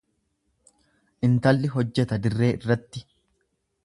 [1.27, 3.05] Intalli hojjeta dirree irratti.